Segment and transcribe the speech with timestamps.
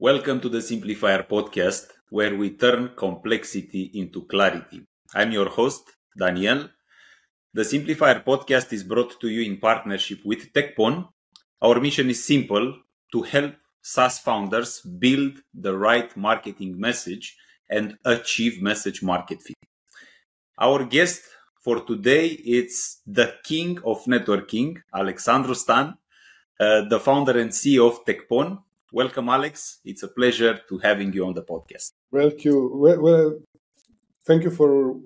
[0.00, 4.86] Welcome to the Simplifier podcast, where we turn complexity into clarity.
[5.12, 6.68] I'm your host, Daniel.
[7.52, 11.08] The Simplifier podcast is brought to you in partnership with Tekpon.
[11.60, 12.76] Our mission is simple
[13.10, 17.36] to help SaaS founders build the right marketing message
[17.68, 19.56] and achieve message market fit.
[20.60, 21.22] Our guest
[21.64, 25.94] for today is the king of networking, Alexandru Stan,
[26.60, 28.62] uh, the founder and CEO of Tekpon.
[28.92, 29.80] Welcome, Alex.
[29.84, 31.92] It's a pleasure to having you on the podcast.
[32.10, 33.38] Well, you, well, well
[34.26, 34.96] thank you for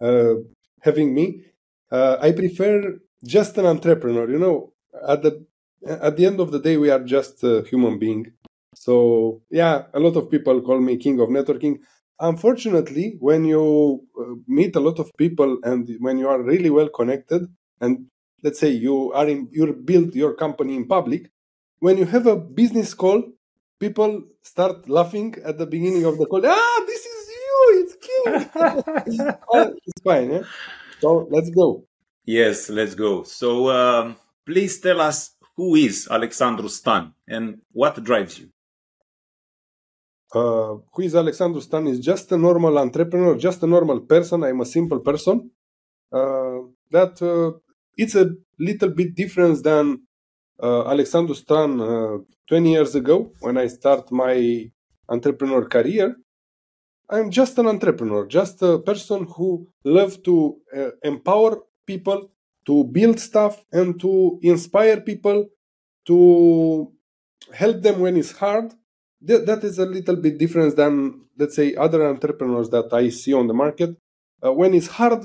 [0.00, 0.34] uh,
[0.82, 1.44] having me.
[1.90, 4.30] Uh, I prefer just an entrepreneur.
[4.30, 4.72] You know,
[5.08, 5.46] at the
[5.86, 8.26] at the end of the day, we are just a human being.
[8.74, 11.78] So yeah, a lot of people call me king of networking.
[12.20, 16.90] Unfortunately, when you uh, meet a lot of people and when you are really well
[16.90, 17.46] connected,
[17.80, 18.06] and
[18.42, 21.30] let's say you are in you build your company in public,
[21.80, 23.24] when you have a business call,
[23.78, 26.42] people start laughing at the beginning of the call.
[26.46, 27.58] Ah, this is you.
[27.80, 29.30] It's King.
[29.52, 30.30] oh, it's fine.
[30.32, 30.42] Eh?
[31.00, 31.84] So let's go.
[32.24, 33.24] Yes, let's go.
[33.24, 38.50] So um, please tell us who is Alexandru Stan and what drives you.
[40.32, 44.44] Uh, who is Alexandru Stan is just a normal entrepreneur, just a normal person.
[44.44, 45.50] I'm a simple person.
[46.12, 46.58] Uh,
[46.90, 47.58] that uh,
[47.96, 50.02] it's a little bit different than
[50.62, 54.70] uh, Alexandru uh, 20 years ago when I start my
[55.08, 56.16] entrepreneur career.
[57.08, 62.30] I'm just an entrepreneur, just a person who love to uh, empower people,
[62.66, 65.46] to build stuff, and to inspire people,
[66.06, 66.92] to
[67.52, 68.72] help them when it's hard.
[69.22, 73.32] That, that is a little bit different than, let's say, other entrepreneurs that I see
[73.34, 73.96] on the market.
[74.44, 75.24] Uh, when it's hard,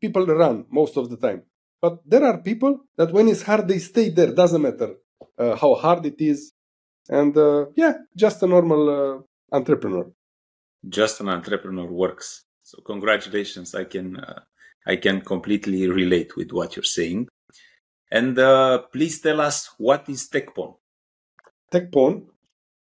[0.00, 1.42] people run most of the time.
[1.84, 4.32] But there are people that when it's hard, they stay there.
[4.32, 4.90] Doesn't matter
[5.38, 6.54] uh, how hard it is.
[7.10, 10.06] And uh, yeah, just a normal uh, entrepreneur.
[10.88, 12.46] Just an entrepreneur works.
[12.62, 13.74] So congratulations.
[13.74, 14.40] I can uh,
[14.86, 17.28] I can completely relate with what you're saying.
[18.10, 20.76] And uh, please tell us what is Tekpon.
[21.70, 22.12] Tekpon,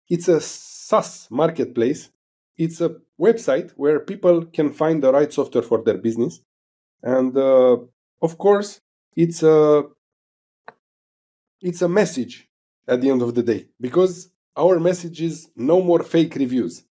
[0.10, 2.10] it's a SaaS marketplace.
[2.58, 6.42] It's a website where people can find the right software for their business.
[7.02, 7.78] And uh,
[8.22, 8.82] of course,
[9.24, 9.84] it's a
[11.62, 12.48] it's a message
[12.88, 14.14] at the end of the day because
[14.56, 16.84] our message is no more fake reviews.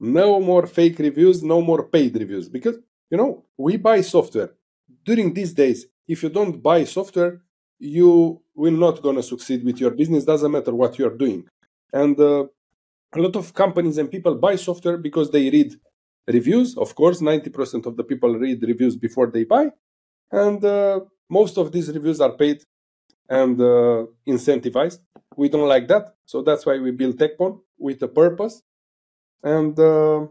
[0.00, 2.76] No more fake reviews no more paid reviews because
[3.10, 4.50] you know we buy software.
[5.08, 5.78] During these days
[6.12, 7.32] if you don't buy software
[7.78, 8.10] you
[8.62, 10.24] will not gonna succeed with your business.
[10.24, 11.40] Doesn't matter what you are doing.
[11.92, 12.44] And uh,
[13.16, 15.70] a lot of companies and people buy software because they read
[16.26, 16.68] reviews.
[16.84, 19.66] Of course 90% of the people read reviews before they buy.
[20.32, 21.00] And uh,
[21.30, 22.62] most of these reviews are paid
[23.28, 25.00] and uh, incentivized.
[25.36, 28.62] We don't like that, so that's why we build Tekpon with a purpose.
[29.42, 30.26] And uh,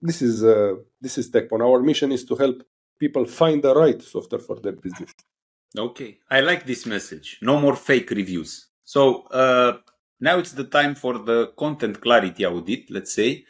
[0.00, 1.60] this is uh, this is Tekpon.
[1.60, 2.62] Our mission is to help
[2.98, 5.12] people find the right software for their business.
[5.78, 7.38] Okay, I like this message.
[7.42, 8.68] No more fake reviews.
[8.84, 9.78] So uh,
[10.20, 13.44] now it's the time for the content clarity audit, let's say,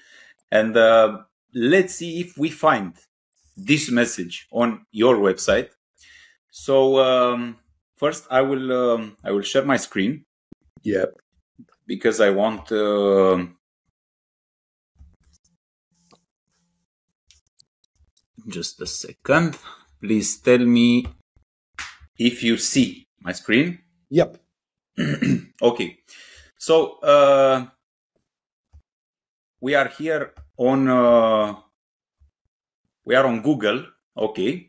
[0.51, 1.19] and uh,
[1.55, 2.95] let's see if we find
[3.57, 5.71] this message on your website
[6.53, 7.57] so um,
[7.97, 10.27] first, I will um, I will share my screen.
[10.85, 11.17] Yep.
[11.87, 12.71] Because I want.
[12.71, 13.47] Uh,
[18.47, 19.57] just a second.
[19.99, 21.07] Please tell me
[22.19, 23.79] if you see my screen.
[24.11, 24.37] Yep.
[25.63, 25.99] okay.
[26.59, 27.67] So uh,
[29.59, 31.55] we are here on uh,
[33.07, 33.87] we are on Google.
[34.15, 34.69] Okay.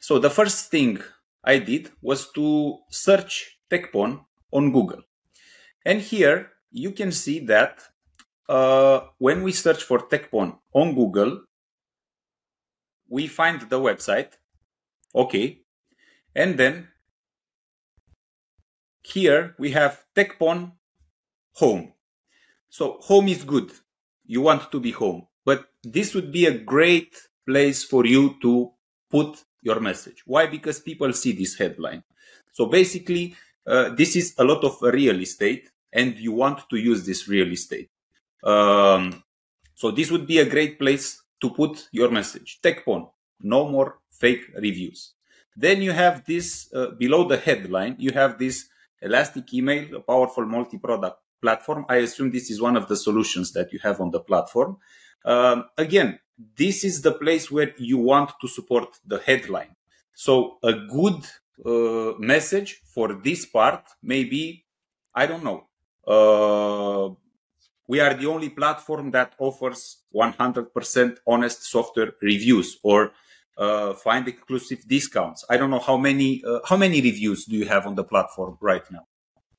[0.00, 0.98] So the first thing
[1.44, 5.02] I did was to search Tekpon on Google.
[5.84, 7.80] And here you can see that
[8.48, 11.42] uh, when we search for Tekpon on Google,
[13.08, 14.32] we find the website.
[15.14, 15.62] Okay.
[16.34, 16.88] And then
[19.02, 20.72] here we have Tekpon
[21.54, 21.92] home.
[22.68, 23.72] So home is good.
[24.24, 27.16] You want to be home, but this would be a great
[27.46, 28.70] place for you to
[29.10, 30.22] put your message.
[30.26, 30.46] Why?
[30.46, 32.02] Because people see this headline.
[32.52, 33.36] So basically,
[33.66, 37.50] uh, this is a lot of real estate, and you want to use this real
[37.52, 37.90] estate.
[38.42, 39.22] Um,
[39.74, 42.60] so this would be a great place to put your message.
[42.62, 43.10] Tekpon,
[43.40, 45.14] no more fake reviews.
[45.56, 47.96] Then you have this uh, below the headline.
[47.98, 48.68] You have this
[49.02, 51.86] Elastic Email, a powerful multi-product platform.
[51.88, 54.76] I assume this is one of the solutions that you have on the platform.
[55.24, 56.18] Um, again,
[56.56, 59.76] this is the place where you want to support the headline.
[60.14, 61.26] So a good
[61.64, 64.64] uh, message for this part may be,
[65.14, 65.66] I don't know,
[66.06, 67.14] uh,
[67.86, 73.12] we are the only platform that offers 100% honest software reviews or
[73.58, 75.44] uh, find exclusive discounts.
[75.50, 78.56] I don't know how many uh, how many reviews do you have on the platform
[78.60, 79.06] right now?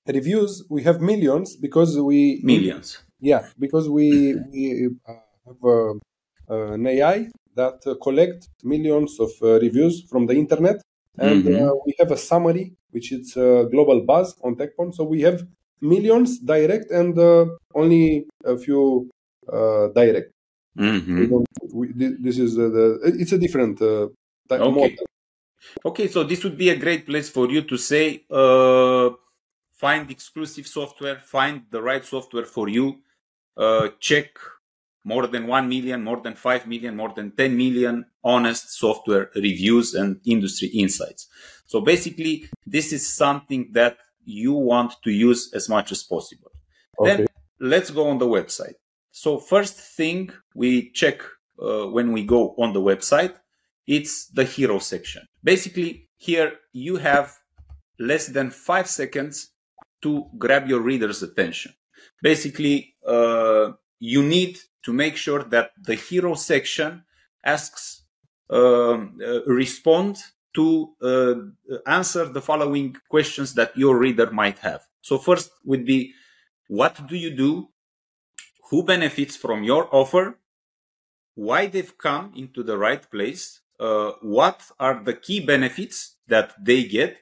[0.08, 3.00] Reviews we have millions because we millions.
[3.20, 5.14] Yeah, because we we uh,
[5.46, 5.94] have uh,
[6.52, 10.82] an AI that collect millions of reviews from the internet,
[11.18, 11.70] and mm-hmm.
[11.86, 14.94] we have a summary which is global buzz on Tekpon.
[14.94, 15.44] So we have
[15.82, 17.18] millions direct and
[17.74, 19.10] only a few
[19.96, 20.32] direct.
[20.78, 21.18] Mm-hmm.
[21.18, 24.08] We we, this is the it's a different uh,
[24.50, 24.72] okay.
[24.72, 25.06] Model.
[25.86, 29.12] Okay, so this would be a great place for you to say, uh,
[29.72, 33.00] find exclusive software, find the right software for you,
[33.58, 34.40] uh, check
[35.04, 39.94] more than 1 million, more than 5 million, more than 10 million honest software reviews
[39.94, 41.28] and industry insights.
[41.66, 46.52] So basically, this is something that you want to use as much as possible.
[47.00, 47.18] Okay.
[47.18, 47.28] Then
[47.60, 48.76] let's go on the website.
[49.12, 51.22] So first thing we check
[51.62, 53.34] uh, when we go on the website,
[53.88, 55.28] it's the hero section.
[55.44, 57.36] Basically, here you have
[58.00, 59.52] less than five seconds
[60.02, 61.74] to grab your reader's attention.
[62.22, 67.04] Basically, uh, you need to make sure that the hero section
[67.44, 68.04] asks,
[68.50, 70.18] um, uh, respond
[70.54, 71.36] to uh,
[71.88, 74.82] answer the following questions that your reader might have.
[75.02, 76.14] So first would be,
[76.68, 77.72] what do you do?
[78.72, 80.40] who benefits from your offer,
[81.36, 86.86] why they've come into the right place, uh, what are the key benefits that they
[86.86, 87.18] get,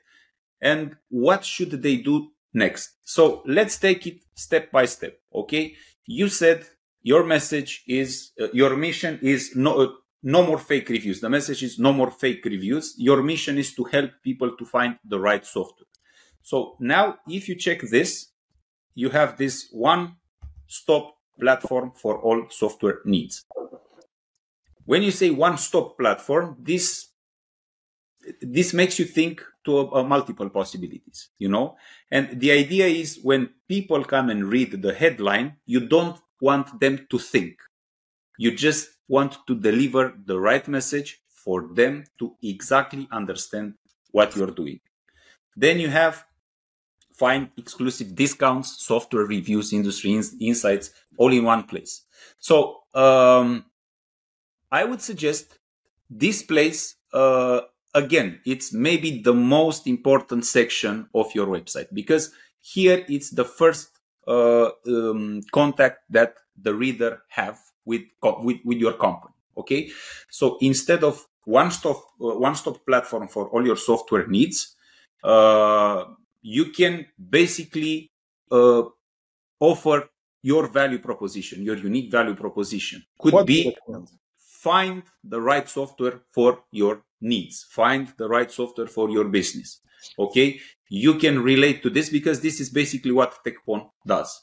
[0.62, 2.92] and what should they do next.
[3.04, 5.20] So let's take it step by step.
[5.34, 5.76] Okay.
[6.06, 6.66] You said
[7.02, 9.88] your message is, uh, your mission is no, uh,
[10.24, 11.22] no more fake reviews.
[11.22, 12.96] The message is no more fake reviews.
[12.98, 15.88] Your mission is to help people to find the right software.
[16.42, 18.28] So now if you check this,
[18.96, 20.16] you have this one
[20.68, 23.46] stop platform for all software needs.
[24.86, 27.10] When you say one-stop platform, this
[28.42, 31.78] this makes you think to a multiple possibilities, you know.
[32.12, 37.08] And the idea is when people come and read the headline, you don't want them
[37.10, 37.58] to think.
[38.38, 43.76] You just want to deliver the right message for them to exactly understand
[44.12, 44.80] what you're doing.
[45.56, 46.26] Then you have
[47.14, 52.04] find exclusive discounts, software reviews, industry ins- insights, all in one place.
[52.40, 53.66] So um,
[54.72, 55.60] I would suggest
[56.10, 57.62] this place uh,
[57.94, 58.40] again.
[58.46, 62.32] It's maybe the most important section of your website because
[62.62, 63.99] here it's the first
[64.30, 68.04] uh, um, contact that the reader have with,
[68.44, 69.34] with with your company.
[69.58, 69.90] Okay,
[70.30, 74.76] so instead of one stop uh, one stop platform for all your software needs.
[75.24, 76.06] Uh,
[76.42, 78.12] you can basically
[78.52, 78.84] uh,
[79.60, 80.10] offer
[80.42, 83.04] your value proposition, your unique value proposition.
[83.20, 83.76] Could what be
[84.64, 89.80] find the right software for your needs, find the right software for your business.
[90.18, 90.60] Okay,
[90.90, 94.42] you can relate to this because this is basically what Tekpon does.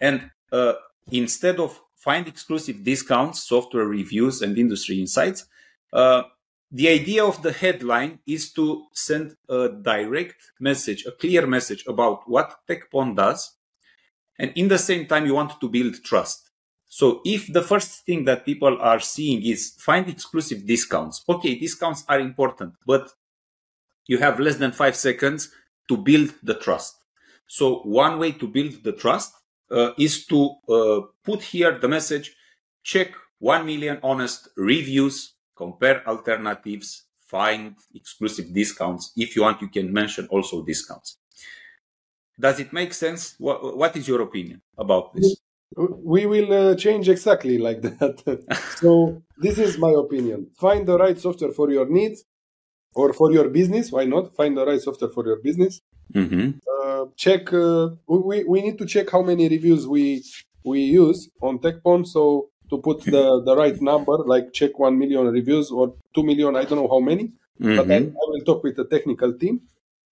[0.00, 0.74] And uh,
[1.10, 5.46] instead of find exclusive discounts, software reviews, and industry insights,
[5.92, 6.22] uh,
[6.70, 12.28] the idea of the headline is to send a direct message, a clear message about
[12.28, 13.56] what Tekpon does.
[14.38, 16.45] And in the same time, you want to build trust.
[17.00, 22.04] So if the first thing that people are seeing is find exclusive discounts, okay, discounts
[22.08, 23.10] are important, but
[24.06, 25.50] you have less than five seconds
[25.88, 26.94] to build the trust.
[27.46, 29.34] So one way to build the trust
[29.70, 30.38] uh, is to
[30.70, 32.34] uh, put here the message,
[32.82, 33.08] check
[33.40, 39.12] 1 million honest reviews compare alternatives, find exclusive discounts.
[39.16, 41.18] If you want, you can mention also discounts.
[42.40, 43.34] Does it make sense?
[43.36, 45.36] What, what is your opinion about this?
[45.76, 48.44] We will uh, change exactly like that.
[48.78, 50.50] so, this is my opinion.
[50.58, 52.24] Find the right software for your needs
[52.94, 53.90] or for your business.
[53.90, 54.34] Why not?
[54.36, 55.80] Find the right software for your business.
[56.14, 56.58] Mm-hmm.
[56.72, 57.52] Uh, check.
[57.52, 60.22] Uh, we, we need to check how many reviews we
[60.64, 62.06] we use on Tekpon.
[62.06, 66.56] So to put the, the right number, like check 1 million reviews or 2 million,
[66.56, 67.76] I don't know how many, mm-hmm.
[67.76, 69.60] but I, I, will talk with the technical team.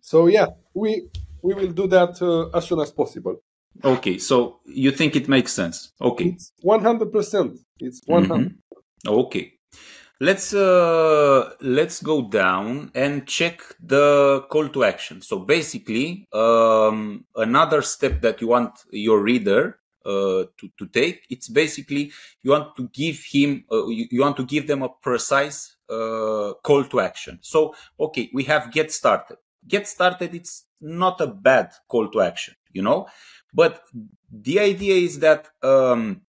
[0.01, 1.09] So, yeah, we,
[1.43, 3.37] we will do that uh, as soon as possible.
[3.83, 5.93] Okay, so you think it makes sense?
[6.01, 6.27] Okay.
[6.27, 7.59] It's 100%.
[7.81, 9.09] It's 100 mm-hmm.
[9.09, 9.53] Okay.
[10.21, 15.21] Let's uh, let's go down and check the call to action.
[15.21, 21.27] So basically, um, another step that you want your reader uh, to, to take.
[21.31, 22.13] It's basically
[22.43, 26.53] you want to give him, uh, you, you, want to give them a precise uh,
[26.63, 27.39] call to action.
[27.43, 29.39] So, okay, we have get started.
[29.67, 30.35] Get started.
[30.35, 33.07] It's not a bad call to action, you know,
[33.55, 33.83] But
[34.31, 36.23] the idea is that um,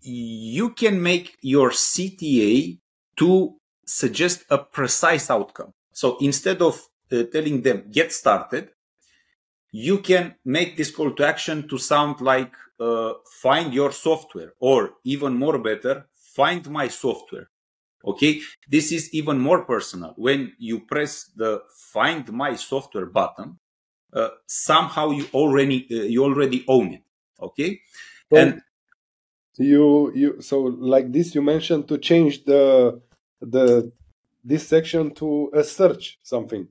[0.00, 2.78] you can make your CTA
[3.16, 5.74] to suggest a precise outcome.
[5.92, 8.70] So instead of uh, telling them get started,
[9.70, 14.94] you can make this call to action to sound like uh, find your software or
[15.04, 17.48] even more better, find my software.
[18.04, 18.40] Okay.
[18.68, 20.14] This is even more personal.
[20.16, 21.62] When you press the
[21.92, 23.58] find my software button,
[24.12, 27.02] uh, somehow you already, uh, you already own it.
[27.40, 27.80] Okay.
[28.30, 28.62] So and
[29.58, 33.00] you, you, so like this, you mentioned to change the,
[33.40, 33.92] the,
[34.44, 36.68] this section to a search something.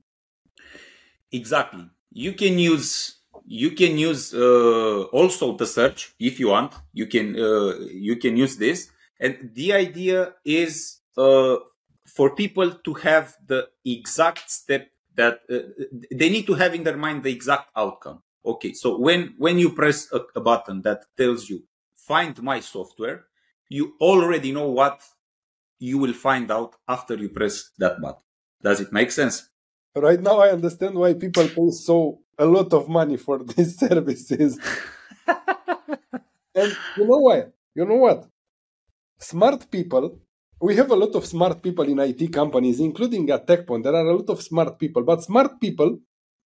[1.30, 1.88] Exactly.
[2.12, 6.74] You can use you can use uh, also the search if you want.
[6.92, 11.56] You can uh, you can use this, and the idea is uh,
[12.06, 15.58] for people to have the exact step that uh,
[16.10, 18.22] they need to have in their mind the exact outcome.
[18.44, 21.62] Okay, so when when you press a, a button that tells you
[21.94, 23.26] find my software,
[23.68, 25.00] you already know what
[25.78, 28.22] you will find out after you press that button.
[28.62, 29.48] Does it make sense?
[29.94, 34.58] Right now, I understand why people pay so a lot of money for these services.
[36.54, 37.44] and you know why?
[37.74, 38.28] You know what?
[39.18, 40.18] Smart people
[40.62, 43.82] we have a lot of smart people in IT companies, including at Tekpon.
[43.82, 45.98] There are a lot of smart people, but smart people,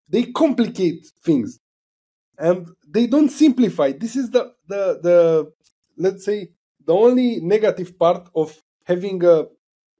[0.08, 1.60] they complicate things
[2.38, 3.92] and they don't simplify.
[3.92, 5.52] This is the, the, the,
[5.98, 6.48] let's say,
[6.84, 9.44] the only negative part of having a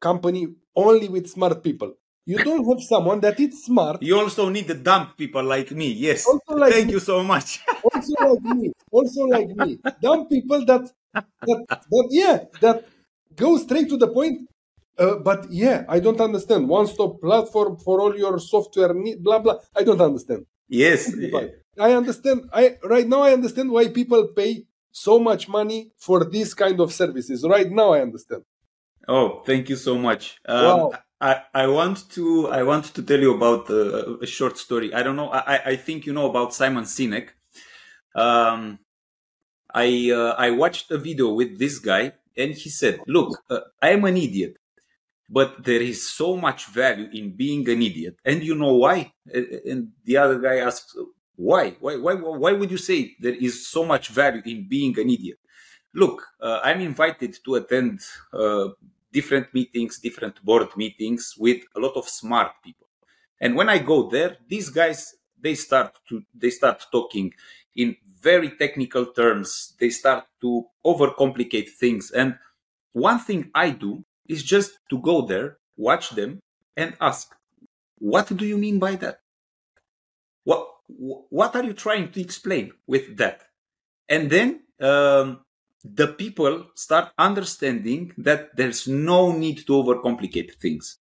[0.00, 1.92] company only with smart people.
[2.24, 4.02] You don't have someone that is smart.
[4.02, 5.92] You also need the dumb people like me.
[5.92, 6.26] Yes.
[6.48, 6.92] Like Thank me.
[6.94, 7.60] you so much.
[7.84, 8.72] also like me.
[8.90, 9.78] Also like me.
[10.00, 12.84] Dumb people that, that, that yeah, that
[13.36, 14.48] go straight to the point.
[14.98, 16.68] Uh, but yeah, I don't understand.
[16.68, 19.58] One stop platform for all your software, need, blah, blah.
[19.76, 20.46] I don't understand.
[20.68, 21.12] Yes.
[21.78, 22.48] I understand.
[22.52, 26.92] I Right now, I understand why people pay so much money for this kind of
[26.92, 27.44] services.
[27.46, 28.42] Right now, I understand.
[29.06, 30.38] Oh, thank you so much.
[30.46, 30.92] Um, wow.
[31.20, 34.92] I, I want to I want to tell you about uh, a short story.
[34.92, 35.30] I don't know.
[35.30, 37.28] I, I think you know about Simon Sinek.
[38.14, 38.78] Um,
[39.72, 43.90] I uh, I watched a video with this guy and he said, Look, uh, I
[43.90, 44.56] am an idiot,
[45.28, 48.16] but there is so much value in being an idiot.
[48.24, 49.12] And you know why?
[49.32, 50.96] And the other guy asks,
[51.34, 51.76] Why?
[51.80, 55.38] Why, why, why would you say there is so much value in being an idiot?
[55.94, 58.00] Look, uh, I'm invited to attend
[58.32, 58.68] uh,
[59.12, 62.86] different meetings, different board meetings with a lot of smart people.
[63.40, 67.32] And when I go there, these guys, they start to, they start talking
[67.74, 69.48] in very technical terms.
[69.78, 70.50] They start to
[70.84, 72.10] overcomplicate things.
[72.10, 72.30] And
[72.92, 76.40] one thing I do is just to go there, watch them,
[76.76, 77.24] and ask,
[77.98, 79.20] what do you mean by that?
[80.42, 80.62] What,
[81.38, 83.38] what are you trying to explain with that?
[84.08, 84.48] And then
[84.80, 85.26] um,
[85.84, 90.98] the people start understanding that there's no need to overcomplicate things.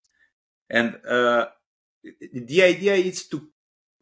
[0.69, 1.45] And uh,
[2.51, 3.49] the idea is to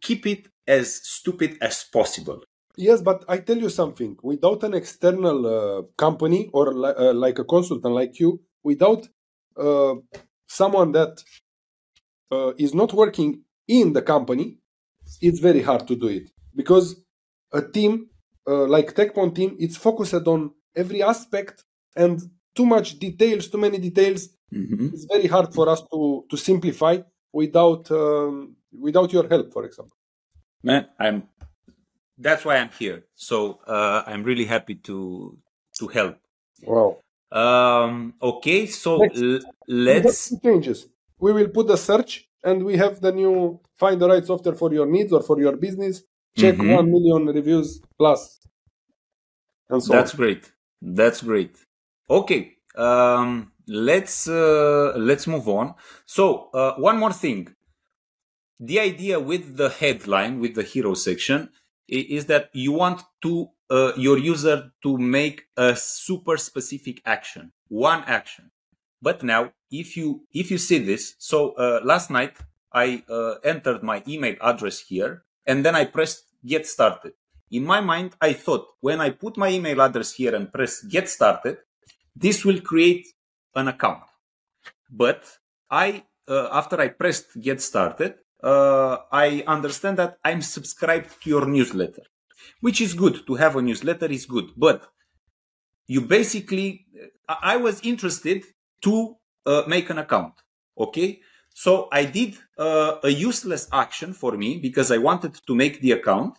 [0.02, 0.88] keep it as
[1.18, 2.44] stupid as possible.
[2.78, 4.18] Yes, but I tell you something.
[4.24, 9.08] Without an external uh, company or li- uh, like a consultant like you, without
[9.58, 9.96] uh,
[10.48, 11.24] someone that
[12.32, 14.58] uh, is not working in the company,
[15.22, 16.96] it's very hard to do it because
[17.52, 18.10] a team
[18.48, 21.64] uh, like Tekpon team, it's focused on every aspect
[21.96, 22.22] and
[22.56, 24.30] too much details, too many details.
[24.54, 24.88] Mm-hmm.
[24.94, 26.98] It's very hard for us to to simplify
[27.32, 29.98] without um, without your help, for example.
[30.62, 31.24] Man, I'm
[32.18, 33.06] that's why I'm here.
[33.16, 35.38] So uh, I'm really happy to
[35.80, 36.18] to help.
[36.64, 36.98] Wow.
[37.32, 39.08] Um, okay, so
[39.68, 40.88] let's changes.
[41.20, 44.72] We will put a search, and we have the new find the right software for
[44.74, 46.04] your needs or for your business.
[46.38, 46.72] Check mm-hmm.
[46.72, 48.40] one million reviews plus.
[49.70, 50.18] And so That's on.
[50.18, 50.52] great.
[50.82, 51.58] That's great.
[52.10, 52.54] Okay.
[52.76, 55.76] Um, let's uh, let's move on.
[56.06, 57.56] So uh, one more thing.
[58.60, 61.50] The idea with the headline, with the hero section,
[61.88, 68.04] is that you want to uh, your user to make a super specific action, one
[68.06, 68.52] action.
[69.02, 72.38] But now, if you if you see this, so uh, last night
[72.72, 77.14] I uh, entered my email address here, and then I pressed get started.
[77.52, 81.10] In my mind, I thought when I put my email address here and press get
[81.10, 81.58] started,
[82.16, 83.08] this will create
[83.56, 84.04] an account.
[84.90, 85.26] But
[85.70, 91.46] I uh, after I pressed get started, uh, I understand that I'm subscribed to your
[91.46, 92.04] newsletter,
[92.62, 93.26] which is good.
[93.28, 94.88] To have a newsletter is good, but
[95.88, 96.86] you basically,
[97.28, 98.44] I was interested
[98.82, 100.34] to uh, make an account.
[100.78, 101.22] Okay.
[101.56, 105.92] So I did uh, a useless action for me because I wanted to make the
[105.92, 106.38] account.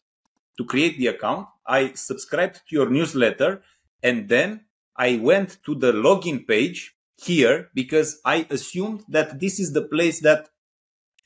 [0.57, 1.49] to create the account.
[1.67, 3.63] I subscribed to your newsletter
[4.03, 9.73] and then I went to the login page here because I assumed that this is
[9.73, 10.51] the place that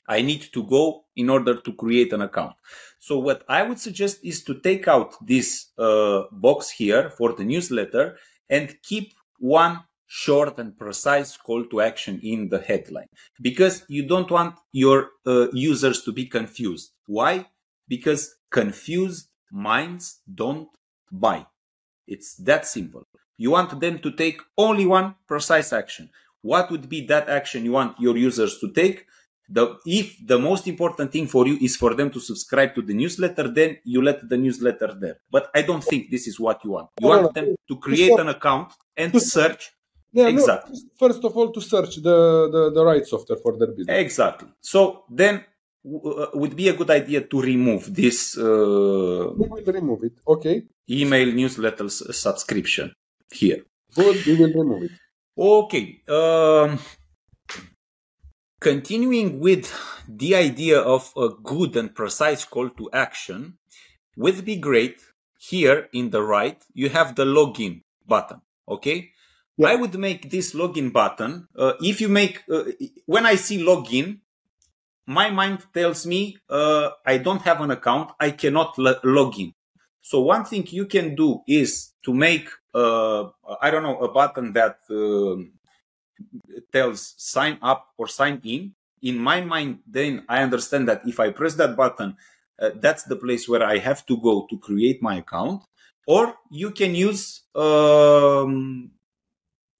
[0.09, 2.55] I need to go in order to create an account.
[2.99, 7.45] So what I would suggest is to take out this uh, box here for the
[7.45, 8.17] newsletter
[8.49, 13.05] and keep one short and precise call to action in the headline
[13.39, 16.91] because you don't want your uh, users to be confused.
[17.05, 17.45] Why?
[17.87, 20.67] Because confused minds don't
[21.11, 21.45] buy.
[22.07, 23.03] It's that simple.
[23.37, 26.09] You want them to take only one precise action.
[26.41, 29.05] What would be that action you want your users to take?
[29.51, 32.93] The, if the most important thing for you is for them to subscribe to the
[32.93, 35.17] newsletter, then you let the newsletter there.
[35.35, 36.87] But I don't think this is what you want.
[37.01, 39.61] You want them to create an account and to search
[40.11, 40.73] Yeah, Exactly.
[40.73, 42.17] no, first of all, to search the,
[42.53, 43.95] the, the right software for their business.
[44.05, 44.49] Exactly.
[44.59, 44.79] So
[45.21, 45.35] then
[45.83, 50.13] w- uh, would be a good idea to remove this uh, We will remove it.
[50.35, 50.55] Okay,
[50.99, 52.87] email newsletter s- subscription
[53.41, 53.61] here.
[53.95, 54.17] good.
[54.27, 54.91] We will remove it.
[55.37, 55.85] Okay.
[56.17, 56.69] Um,
[58.59, 59.73] continuing with
[60.07, 63.57] the idea of a good and precise call to action
[64.17, 65.01] would be great.
[65.41, 68.41] Here in the right, you have the login button.
[68.67, 69.11] Okay.
[69.55, 69.69] Yeah.
[69.69, 71.47] I would make this login button.
[71.55, 72.63] Uh, if you make, uh,
[73.05, 74.19] when I see login,
[75.05, 78.11] my mind tells me uh, I don't have an account.
[78.19, 79.53] I cannot lo- log in.
[80.01, 83.29] So one thing you can do is to make, uh,
[83.61, 85.53] I don't know, a button that um
[86.71, 88.73] tells sign up or sign in.
[89.01, 92.17] In my mind, then I understand that if I press that button,
[92.61, 95.63] uh, that's the place where I have to go to create my account.
[96.05, 98.91] Or you can use um,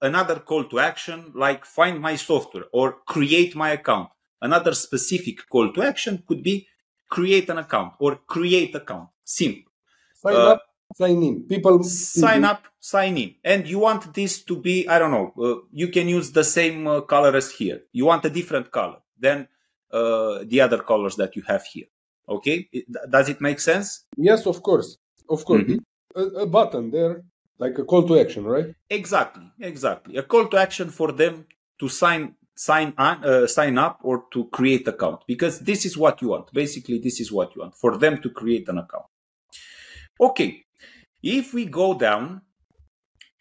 [0.01, 4.09] another call to action like find my software or create my account.
[4.41, 6.67] Another specific call to action could be
[7.09, 9.09] create an account or create account.
[9.25, 9.71] Simple.
[10.13, 10.63] Sign Uh, up,
[10.95, 11.43] sign in.
[11.43, 13.35] People Sign up, sign in.
[13.43, 16.87] And you want this to be, I don't know, uh, you can use the same
[16.87, 17.81] uh, color as here.
[17.91, 19.47] You want a different color than
[19.91, 21.87] uh, the other colors that you have here.
[22.27, 22.67] Okay?
[22.71, 24.05] It- does it make sense?
[24.17, 24.97] Yes, of course,
[25.29, 25.63] of course.
[25.63, 25.79] Mhm.
[26.15, 27.23] A, a button there,
[27.59, 28.73] like a call to action, right?
[28.89, 30.17] Exactly, exactly.
[30.17, 31.45] A call to action for them
[31.79, 36.21] to sign sign on, uh, sign up or to create account because this is what
[36.21, 36.51] you want.
[36.51, 39.05] Basically, this is what you want for them to create an account.
[40.19, 40.65] Okay,
[41.21, 42.41] if we go down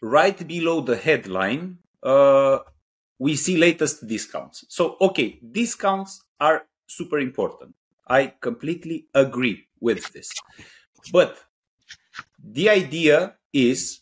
[0.00, 2.58] right below the headline, uh,
[3.18, 4.64] we see latest discounts.
[4.68, 7.74] So, okay, discounts are super important.
[8.06, 10.30] I completely agree with this,
[11.12, 11.38] but
[12.42, 14.00] the idea is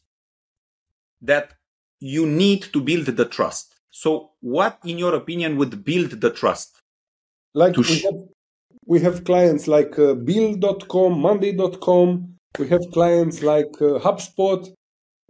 [1.23, 1.55] that
[1.99, 3.75] you need to build the trust.
[3.91, 6.83] So, what, in your opinion, would build the trust?
[7.55, 8.23] Like we, sh- have,
[8.85, 12.36] we have clients like uh, Bill.com, Monday.com.
[12.59, 14.67] We have clients like uh, HubSpot.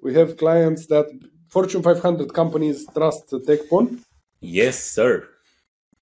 [0.01, 1.07] We have clients that
[1.49, 4.01] Fortune 500 companies trust Tekpon.
[4.41, 5.29] Yes, sir.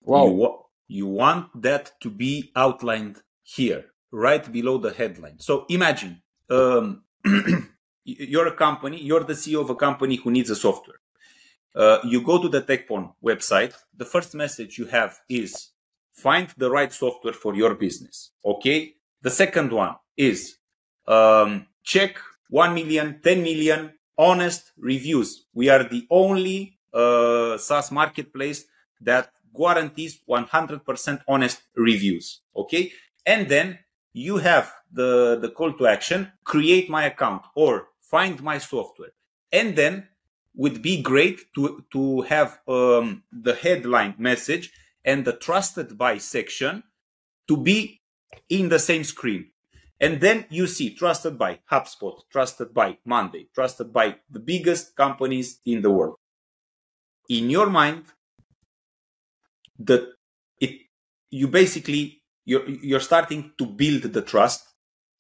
[0.03, 0.27] Wow.
[0.27, 0.59] You, wa-
[0.89, 5.39] you want that to be outlined here, right below the headline.
[5.39, 7.05] So, imagine um,
[8.05, 11.01] you're a company, you're the CEO of a company who needs a software.
[11.75, 13.75] Uh, you go to the Tekpon website.
[13.97, 15.71] The first message you have is
[16.13, 18.31] find the right software for your business.
[18.45, 18.95] Okay.
[19.23, 20.57] The second one is
[21.07, 22.17] um, check
[22.51, 25.47] 1 million, 10 million honest reviews.
[25.55, 28.65] We are the only uh, SaaS marketplace
[29.01, 32.41] that guarantees 100% honest reviews.
[32.57, 32.93] Okay.
[33.27, 33.79] And then
[34.13, 39.11] you have the, the call to action, create my account or find my software.
[39.53, 40.09] And then
[40.55, 44.73] would be great to, to have um, the headline message
[45.05, 46.85] and the trusted by section
[47.49, 48.01] to be
[48.49, 49.51] in the same screen.
[50.01, 55.61] And then you see trusted by HubSpot, trusted by Monday, trusted by the biggest companies
[55.65, 56.17] in the world.
[57.29, 58.05] In your mind,
[59.79, 60.13] the
[60.61, 60.81] it
[61.31, 64.67] you basically you're you're starting to build the trust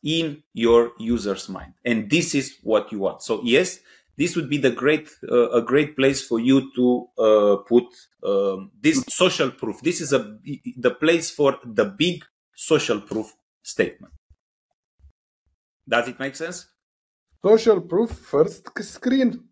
[0.02, 3.22] in your user's mind, and this is what you want.
[3.22, 3.78] So yes,
[4.18, 7.84] this would be the great uh, a great place for you to uh, put
[8.22, 9.80] um, this social proof.
[9.80, 10.36] This is a
[10.76, 13.32] the place for the big social proof
[13.62, 14.12] statement.
[15.88, 16.66] Does it make sense?
[17.44, 19.44] Social proof first screen.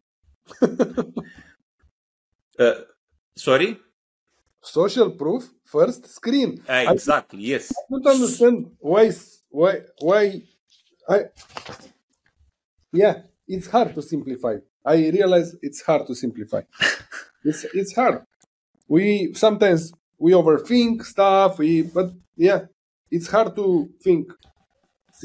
[2.58, 2.74] Uh,
[3.34, 3.78] sorry.
[4.60, 6.62] Social proof first screen.
[6.68, 7.40] Uh, exactly.
[7.40, 7.72] Yes.
[7.72, 9.10] I don't understand why
[9.48, 10.42] why why
[11.08, 11.24] I
[12.92, 14.56] yeah it's hard to simplify.
[14.84, 16.62] I realize it's hard to simplify.
[17.44, 18.22] it's it's hard.
[18.86, 21.58] We sometimes we overthink stuff.
[21.58, 22.66] We but yeah,
[23.10, 24.32] it's hard to think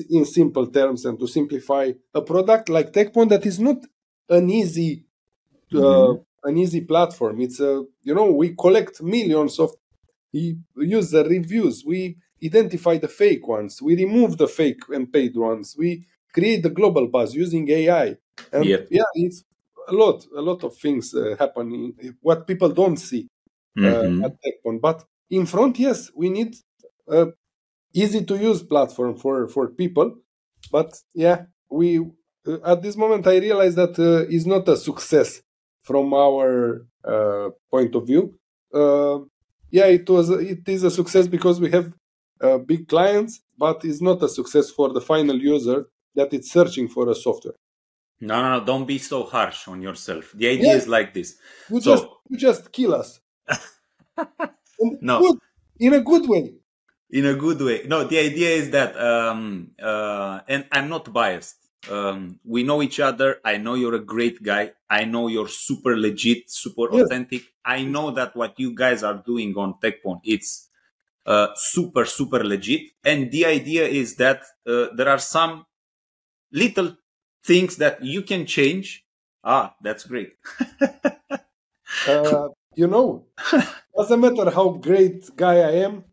[0.10, 3.78] in simple terms and to simplify a product like Tekpon that is not
[4.30, 5.04] an easy
[5.74, 6.50] uh, mm-hmm.
[6.50, 7.42] an easy platform.
[7.42, 9.72] It's a you know we collect millions of
[10.32, 11.84] user reviews.
[11.86, 13.82] We identify the fake ones.
[13.82, 15.76] We remove the fake and paid ones.
[15.78, 18.18] We create the global buzz using AI.
[18.52, 18.88] And yep.
[18.92, 19.44] yeah, it's
[19.88, 21.94] a lot, a lot of things uh, happening.
[22.22, 23.28] What people don't see
[23.78, 24.26] uh, mm-hmm.
[24.26, 26.56] at Tekpon, but in front, yes, we need
[27.08, 27.28] a
[28.04, 30.08] easy to use platform for for people.
[30.72, 31.38] But yeah,
[31.70, 32.00] we
[32.48, 35.42] uh, at this moment I realize that uh, is not a success
[35.84, 38.24] from our uh, point of view.
[38.74, 39.20] Uh,
[39.72, 41.94] yeah, it was it is a success because we have
[42.42, 46.88] uh, big clients, but it's not a success for the final user that it's searching
[46.88, 47.56] for a software.
[48.20, 48.66] No, no, no!
[48.66, 50.32] Don't be so harsh on yourself.
[50.34, 50.76] The idea yeah.
[50.82, 51.36] is like this.
[51.70, 53.20] You so, just you just kill us.
[55.02, 55.40] no, good,
[55.80, 56.54] in a good way.
[57.10, 57.84] In a good way.
[57.88, 61.56] No, the idea is that, um, uh, and I'm not biased.
[61.90, 63.40] Um, we know each other.
[63.46, 64.74] I know you're a great guy.
[64.90, 67.44] I know you're super legit, super authentic.
[67.64, 70.70] I know that what you guys are doing on Tekpon, it's
[71.26, 72.92] uh, super, super legit.
[73.06, 75.66] And the idea is that uh, there are some
[76.52, 76.98] little
[77.44, 79.06] things that you can change.
[79.44, 80.34] Ah, that's great.
[82.08, 83.26] uh, you know,
[83.96, 86.04] doesn't matter how great guy I am.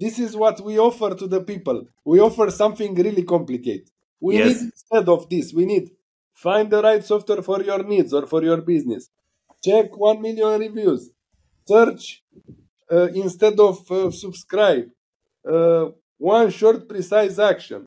[0.00, 1.84] This is what we offer to the people.
[2.04, 3.90] We offer something really complicated.
[4.18, 4.46] We yes.
[4.46, 5.90] need instead of this, we need
[6.32, 9.10] find the right software for your needs or for your business.
[9.62, 11.10] Check one million reviews.
[11.68, 12.22] Search
[12.90, 14.86] uh, instead of uh, subscribe.
[15.46, 15.86] Uh,
[16.16, 17.86] one short, precise action.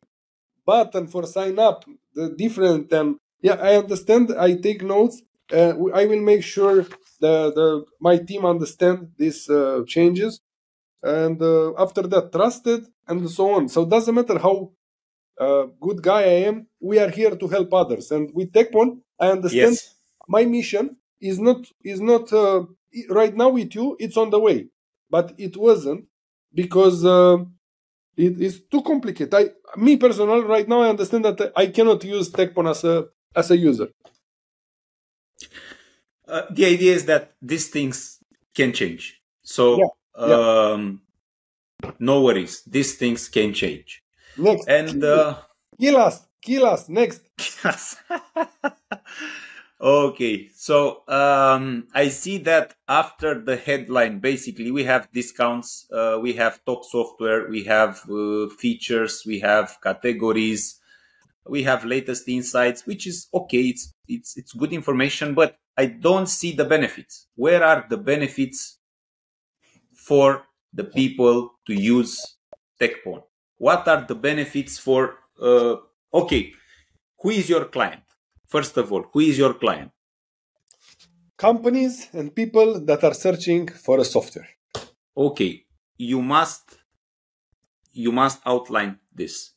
[0.64, 1.84] Button for sign up.
[2.14, 4.32] The different and yeah, I understand.
[4.38, 5.20] I take notes.
[5.52, 6.86] Uh, I will make sure
[7.20, 10.40] the, the my team understand these uh, changes,
[11.04, 13.68] and uh, after that, trusted and so on.
[13.68, 14.72] So it doesn't matter how
[15.38, 16.66] uh, good guy I am.
[16.80, 19.94] We are here to help others, and with Tekpon, I understand yes.
[20.26, 22.64] my mission is not is not uh,
[23.10, 23.96] right now with you.
[24.00, 24.68] It's on the way,
[25.10, 26.06] but it wasn't
[26.54, 27.38] because uh,
[28.16, 29.34] it is too complicated.
[29.34, 33.50] I, me personal, right now, I understand that I cannot use Tekpon as a as
[33.50, 33.88] a user.
[36.26, 38.18] Uh, the idea is that these things
[38.54, 39.20] can change.
[39.42, 39.86] So, yeah.
[40.16, 41.02] Um,
[41.98, 42.62] no worries.
[42.66, 44.02] These things can change.
[44.36, 44.68] Next.
[44.68, 45.36] And uh,
[45.80, 46.88] kill us, kill us.
[46.88, 47.22] Next.
[49.80, 56.34] okay, so um, I see that after the headline, basically, we have discounts, uh, we
[56.34, 60.80] have top software, we have uh, features, we have categories,
[61.46, 63.62] we have latest insights, which is okay.
[63.68, 67.26] It's it's it's good information, but I don't see the benefits.
[67.34, 68.78] Where are the benefits
[70.08, 71.36] for the people
[71.66, 72.36] to use
[72.80, 73.22] Tekpon?
[73.58, 75.02] what are the benefits for
[75.40, 75.76] uh,
[76.12, 76.52] okay
[77.20, 78.02] who is your client?
[78.46, 79.90] First of all who is your client?
[81.36, 84.48] Companies and people that are searching for a software.
[85.16, 85.64] Okay
[85.96, 86.76] you must
[87.92, 89.52] you must outline this.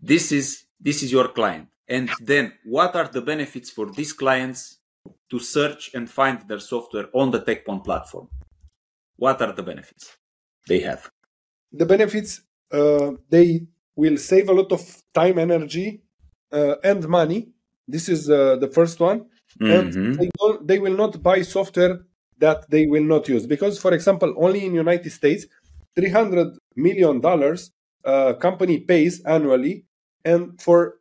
[0.00, 1.68] This is this is your client.
[1.96, 4.78] And then what are the benefits for these clients
[5.30, 8.28] to search and find their software on the Tekpon platform
[9.24, 10.16] what are the benefits
[10.66, 11.10] they have
[11.72, 13.66] the benefits uh, they
[13.98, 16.02] will save a lot of time, energy,
[16.52, 17.48] uh, and money.
[17.86, 19.26] This is uh, the first one.
[19.60, 19.72] Mm-hmm.
[19.72, 20.28] And they,
[20.62, 22.00] they, will not buy software
[22.38, 23.44] that they will not use.
[23.46, 25.46] Because, for example, only in United States,
[25.98, 27.20] $300 million
[28.04, 29.84] uh, company pays annually
[30.24, 30.98] and for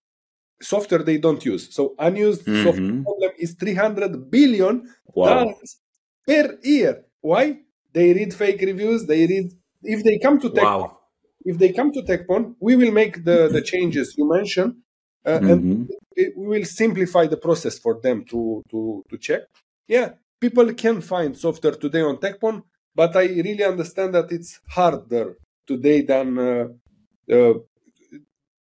[0.60, 1.73] software they don't use.
[1.75, 2.63] So unused mm-hmm.
[2.63, 5.53] software problem is 300 billion wow.
[6.25, 7.03] per year.
[7.21, 7.60] Why?
[7.97, 9.01] They read fake reviews.
[9.12, 9.47] They read
[9.95, 10.97] if they come to tech wow
[11.47, 14.75] if they come to Tekpon, we will make the, the changes you mentioned,
[15.25, 15.49] uh, mm-hmm.
[15.49, 19.43] and it, we will simplify the process for them to, to, to check.
[19.88, 20.10] Yeah,
[20.41, 26.01] people can find software today on Tekpon, but I really understand that it's harder today
[26.01, 26.65] than uh,
[27.31, 27.53] uh,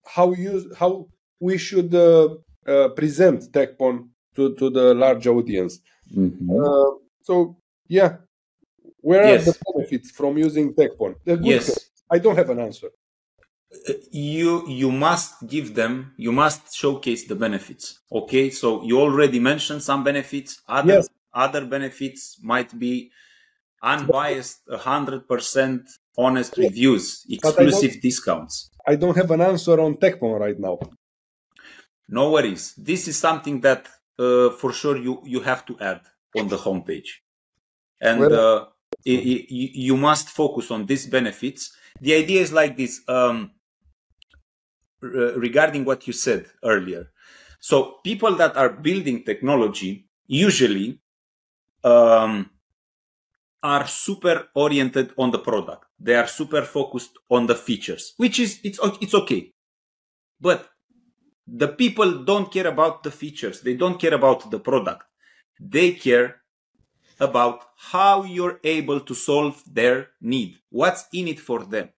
[0.05, 1.07] how you how
[1.39, 2.35] we should uh,
[2.67, 5.79] uh, present Tekpon to, to the large audience.
[6.13, 6.49] Mm-hmm.
[6.49, 7.55] Uh, so
[7.87, 8.17] yeah,
[9.03, 9.41] where yes.
[9.41, 11.15] are the benefits from using Tekpon?
[11.25, 11.65] Yes.
[12.09, 12.89] I don't have an answer.
[13.89, 15.93] Uh, you you must give them.
[16.25, 17.85] You must showcase the benefits.
[18.11, 20.61] Okay, so you already mentioned some benefits.
[20.67, 21.09] Other yes.
[21.33, 23.11] other benefits might be
[23.81, 24.59] unbiased,
[24.91, 25.81] hundred percent
[26.17, 26.69] honest yes.
[26.69, 28.69] reviews, exclusive I discounts.
[28.91, 30.79] I don't have an answer on Tekpon right now.
[32.07, 32.73] No worries.
[32.77, 33.87] This is something that
[34.19, 36.01] uh, for sure you you have to add
[36.37, 37.09] on the homepage,
[37.99, 38.72] and well,
[39.05, 43.51] you must focus on these benefits the idea is like this um,
[45.01, 47.11] regarding what you said earlier.
[47.59, 50.99] So people that are building technology usually
[51.83, 52.49] um,
[53.61, 55.85] are super oriented on the product.
[55.99, 59.53] They are super focused on the features, which is it's it's okay.
[60.41, 60.67] But
[61.47, 63.61] the people don't care about the features.
[63.61, 65.05] They don't care about the product.
[65.59, 66.42] They care
[67.23, 67.57] about
[67.91, 70.57] how you're able to solve their need.
[70.69, 71.89] What's in it for them?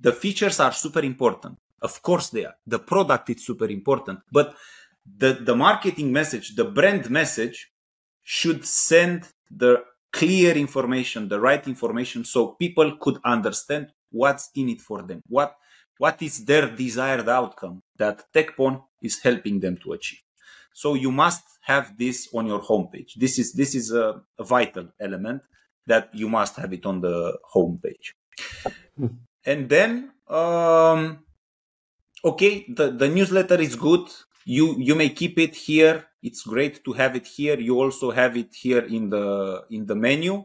[0.00, 1.58] The features are super important.
[1.80, 2.56] Of course they are.
[2.66, 4.54] The product is super important, but
[5.04, 7.70] the, the marketing message, the brand message
[8.22, 14.80] should send the clear information, the right information so people could understand what's in it
[14.80, 15.20] for them.
[15.28, 15.56] What,
[15.98, 20.20] what is their desired outcome that Tekpon is helping them to achieve.
[20.74, 23.14] So you must have this on your homepage.
[23.16, 25.42] This is this is a, a vital element
[25.86, 28.12] that you must have it on the homepage.
[28.98, 29.06] Hmm.
[29.46, 31.24] And then, um,
[32.24, 34.08] okay, the, the newsletter is good.
[34.44, 36.06] You you may keep it here.
[36.22, 37.58] It's great to have it here.
[37.60, 40.44] You also have it here in the in the menu,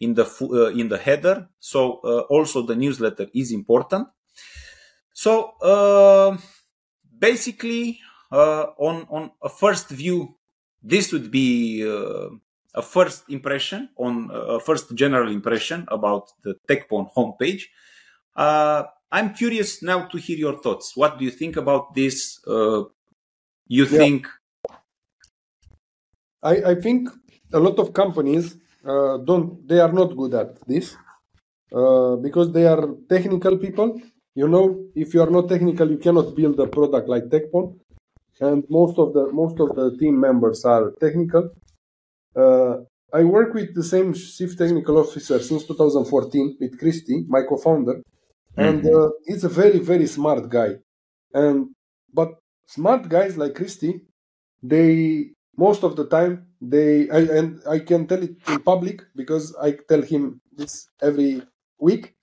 [0.00, 1.48] in the uh, in the header.
[1.58, 4.08] So uh, also the newsletter is important.
[5.12, 6.38] So uh,
[7.18, 8.00] basically,
[8.36, 10.34] on on a first view,
[10.82, 12.28] this would be uh,
[12.74, 17.64] a first impression on uh, a first general impression about the Tekpon homepage.
[18.36, 20.96] Uh, I'm curious now to hear your thoughts.
[20.96, 22.40] What do you think about this?
[22.46, 22.84] Uh,
[23.66, 23.98] you yeah.
[23.98, 24.28] think?
[26.42, 27.08] I, I think
[27.52, 29.66] a lot of companies uh, don't.
[29.66, 30.96] They are not good at this
[32.22, 34.00] because they are technical people
[34.38, 37.74] you know, if you are not technical, you cannot build a product like Tekpon.
[38.40, 41.50] And most of the most of the team members are technical.
[42.36, 42.78] Uh,
[43.12, 48.60] I work with the same chief technical officer since 2014 with Christy, my co-founder, mm-hmm.
[48.60, 50.76] and uh, he's a very very smart guy.
[51.32, 51.70] And
[52.12, 54.02] but smart guys like Christy,
[54.62, 59.54] they most of the time they I, and I can tell it in public because
[59.60, 61.42] I tell him this every
[61.78, 62.14] week.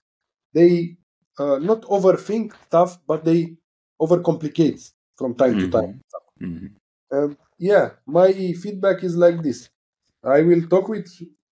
[0.54, 0.97] They
[1.38, 3.58] uh, not overthink stuff, but they
[3.99, 5.71] overcomplicate from time mm-hmm.
[5.71, 6.01] to time.
[6.41, 6.67] Mm-hmm.
[7.15, 9.69] Um, yeah, my feedback is like this.
[10.24, 11.08] I will talk with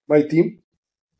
[0.07, 0.59] my team.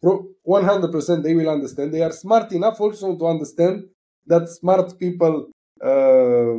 [0.04, 1.94] 100% they will understand.
[1.94, 3.86] They are smart enough also to understand
[4.28, 5.50] that smart people
[5.82, 6.58] uh,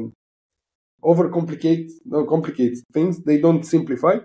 [1.02, 3.22] overcomplicate, no, complicate things.
[3.22, 4.16] They don't simplify.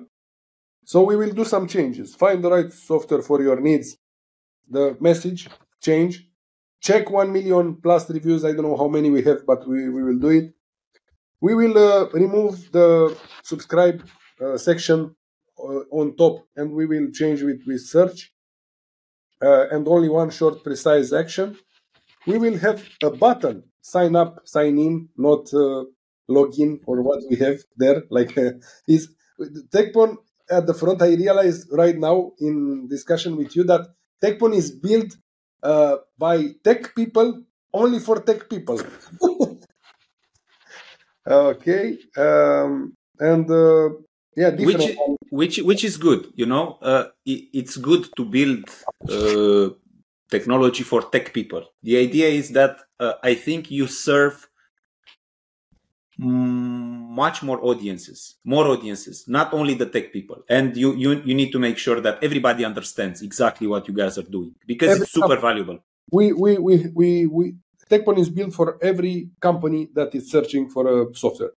[0.85, 2.15] So we will do some changes.
[2.15, 3.97] Find the right software for your needs.
[4.69, 5.49] The message
[5.81, 6.29] change
[6.81, 8.45] check 1 million plus reviews.
[8.45, 10.53] I don't know how many we have, but we, we will do it.
[11.41, 14.03] We will uh, remove the subscribe
[14.41, 15.15] uh, section
[15.59, 18.33] uh, on top and we will change it with search
[19.41, 21.57] uh, and only one short precise action.
[22.27, 25.85] We will have a button sign up, sign in, not uh,
[26.29, 28.03] login or what we have there.
[28.09, 28.35] Like
[28.87, 29.09] is
[29.73, 30.17] Tekpon
[30.51, 31.01] at the front.
[31.01, 33.87] I realize right now in discussion with you that
[34.23, 35.15] Tekpon is built
[35.63, 38.79] uh, by tech people only for tech people.
[41.29, 43.89] okay, um, and uh,
[44.35, 44.97] yeah, which
[45.31, 46.31] which which is good.
[46.35, 48.69] You know, uh, it, it's good to build
[49.09, 49.69] uh,
[50.29, 51.63] technology for tech people.
[51.83, 54.49] The idea is that uh, I think you serve
[56.19, 60.43] much more audiences, more audiences, not only the tech people.
[60.49, 64.17] And you, you, you need to make sure that everybody understands exactly what you guys
[64.17, 65.79] are doing because every it's super valuable.
[66.11, 67.55] We, we, we, we, we,
[67.89, 71.51] Tekpon is built for every company that is searching for a software.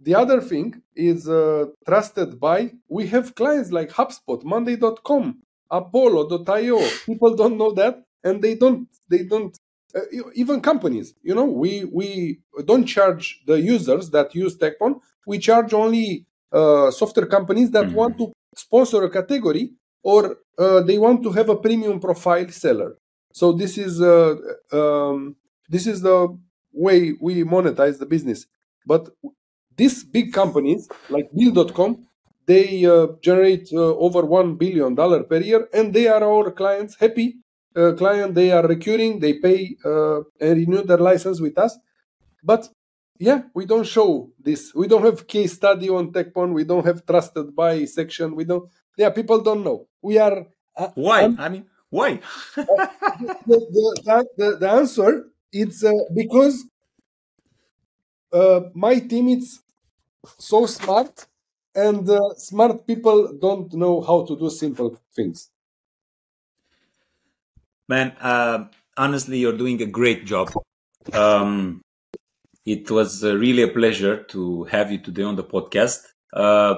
[0.00, 5.38] The other thing is uh, trusted by, we have clients like HubSpot, Monday.com,
[5.70, 6.80] Apollo.io.
[7.06, 9.56] People don't know that and they don't, they don't
[9.94, 10.02] uh,
[10.34, 15.74] even companies you know we we don't charge the users that use Tekpon we charge
[15.74, 17.96] only uh, software companies that mm-hmm.
[17.96, 19.72] want to sponsor a category
[20.04, 22.96] or uh, they want to have a premium profile seller
[23.32, 24.36] so this is uh,
[24.72, 25.34] um,
[25.74, 26.18] this is the
[26.72, 28.46] way we monetize the business
[28.92, 29.02] but
[29.76, 31.92] these big companies like bill.com
[32.46, 36.96] they uh, generate uh, over 1 billion dollar per year and they are our clients
[37.00, 37.28] happy
[37.76, 41.78] uh, client, they are recurring, they pay uh, and renew their license with us.
[42.42, 42.68] But
[43.18, 44.74] yeah, we don't show this.
[44.74, 46.52] We don't have case study on Tekpon.
[46.52, 48.34] We don't have trusted by section.
[48.34, 48.68] We don't.
[48.96, 49.86] Yeah, people don't know.
[50.02, 50.46] We are.
[50.76, 51.24] Uh, why?
[51.24, 52.20] Um, I mean, why?
[52.56, 52.66] the,
[53.46, 56.64] the, the, the, answer it's uh, because
[58.32, 59.60] uh, my team is
[60.38, 61.26] so smart,
[61.74, 65.50] and uh, smart people don't know how to do simple things.
[67.88, 70.48] Man, uh, honestly, you're doing a great job.
[71.12, 71.82] Um,
[72.66, 76.00] It was uh, really a pleasure to have you today on the podcast.
[76.32, 76.74] Uh,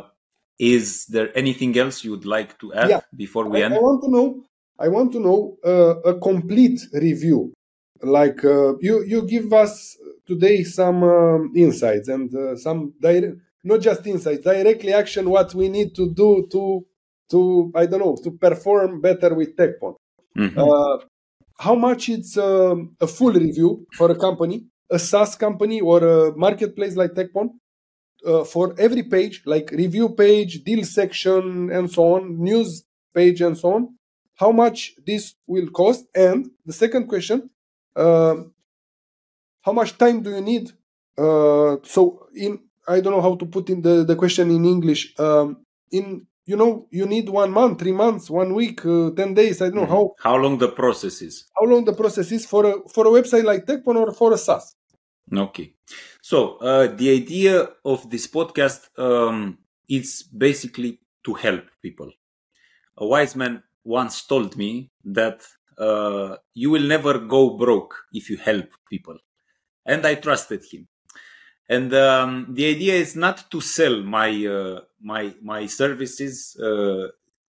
[0.58, 3.00] is there anything else you would like to add Yeah.
[3.16, 3.76] before we I, end?
[3.76, 4.44] I want to know.
[4.78, 7.52] I want to know uh, a complete review.
[8.02, 13.80] Like uh, you, you give us today some um, insights and uh, some direct, not
[13.80, 15.30] just insights, directly action.
[15.30, 16.84] What we need to do to,
[17.30, 19.94] to I don't know, to perform better with Tekpon.
[20.36, 20.56] Mhm.
[20.56, 21.04] Uh,
[21.58, 26.36] how much it's um, a full review for a company, a SaaS company or a
[26.36, 27.50] marketplace like Tekpon?
[28.24, 33.58] Uh, for every page, like review page, deal section, and so on, news page, and
[33.58, 33.96] so on,
[34.36, 36.06] how much this will cost?
[36.14, 37.50] And the second question,
[37.96, 40.70] how much time do you need?
[41.16, 45.14] Uh, so, in I don't know how to put in the, the question in English.
[45.18, 49.62] Um, in you know, you need one month, three months, one week, uh, ten days.
[49.62, 51.44] I don't know how How long the process is?
[51.58, 54.38] how long the process is for a for a website like Tekpon or for a
[54.38, 54.74] SaaS.
[55.32, 55.74] Okay.
[56.20, 62.10] So uh, the idea of this podcast um, is basically to help people.
[62.98, 65.42] A wise man once told me that
[65.78, 69.18] uh, you will never go broke if you help people,
[69.86, 70.88] and I trusted him.
[71.68, 77.08] And um, the idea is not to sell my uh, my my services uh,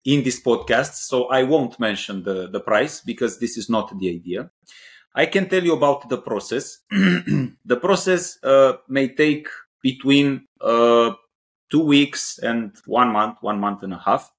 [0.04, 4.08] in this podcast, so I won't mention the the price because this is not the
[4.08, 4.50] idea.
[5.14, 6.78] I can tell you about the process.
[6.90, 9.48] the process uh, may take
[9.82, 11.12] between uh,
[11.70, 14.30] two weeks and one month, one month and a half.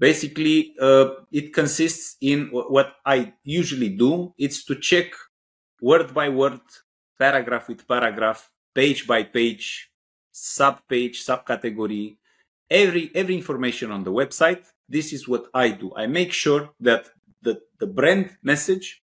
[0.00, 4.32] Basically, uh, it consists in wh- what I usually do.
[4.38, 5.12] It's to check
[5.82, 6.60] word by word,
[7.18, 9.90] paragraph with paragraph, page by page,
[10.32, 12.16] sub page, subcategory,
[12.70, 14.64] every every information on the website.
[14.88, 15.92] This is what I do.
[15.94, 17.10] I make sure that
[17.42, 19.02] the, the brand message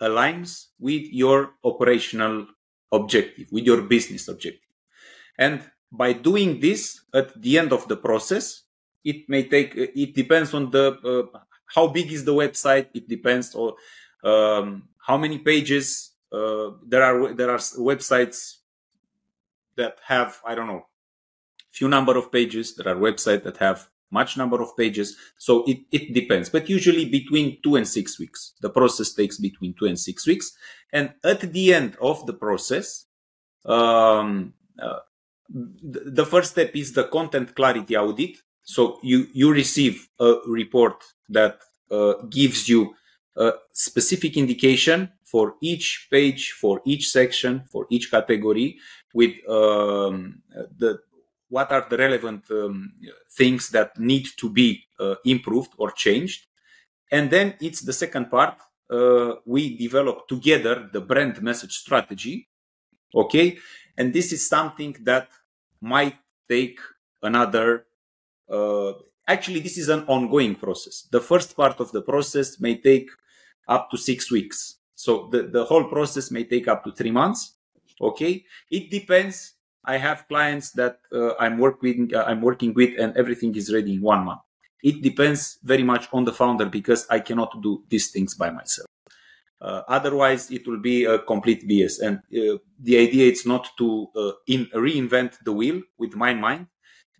[0.00, 2.46] aligns with your operational
[2.92, 4.70] objective, with your business objective.
[5.38, 8.63] And by doing this at the end of the process,
[9.04, 12.88] it may take, it depends on the, uh, how big is the website.
[12.94, 13.72] It depends on
[14.22, 16.12] um, how many pages.
[16.32, 18.56] Uh, there are, there are websites
[19.76, 20.86] that have, I don't know,
[21.70, 22.74] few number of pages.
[22.76, 25.16] There are websites that have much number of pages.
[25.38, 28.54] So it, it depends, but usually between two and six weeks.
[28.60, 30.52] The process takes between two and six weeks.
[30.92, 33.06] And at the end of the process,
[33.64, 35.00] um, uh,
[35.48, 38.38] the, the first step is the content clarity audit.
[38.64, 41.58] So you, you receive a report that
[41.90, 42.94] uh, gives you
[43.36, 48.78] a specific indication for each page, for each section, for each category
[49.12, 50.42] with um,
[50.78, 51.00] the
[51.48, 52.94] what are the relevant um,
[53.30, 56.46] things that need to be uh, improved or changed.
[57.12, 58.56] And then it's the second part
[58.90, 62.48] uh, we develop together the brand message strategy
[63.14, 63.58] okay?
[63.96, 65.28] And this is something that
[65.80, 66.16] might
[66.48, 66.80] take
[67.22, 67.86] another
[69.26, 73.08] actually this is an ongoing process the first part of the process may take
[73.68, 77.56] up to six weeks so the, the whole process may take up to three months
[78.00, 79.54] okay it depends
[79.84, 83.94] I have clients that uh, I'm working uh, I'm working with, and everything is ready
[83.94, 84.40] in one month.
[84.82, 88.86] It depends very much on the founder because I cannot do these things by myself.
[89.60, 92.02] Uh, otherwise, it will be a complete BS.
[92.02, 96.66] And uh, the idea is not to uh, in, reinvent the wheel with my mind.